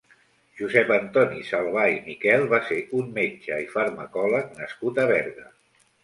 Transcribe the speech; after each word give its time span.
Josep 0.59 0.91
Antoni 0.93 1.41
Salvà 1.49 1.83
i 1.95 1.99
Miquel 2.07 2.45
va 2.53 2.59
ser 2.69 2.77
un 2.99 3.11
metge 3.17 3.59
i 3.65 3.67
farmacòleg 3.75 4.49
nascut 4.63 5.03
a 5.05 5.07
Berga. 5.13 5.47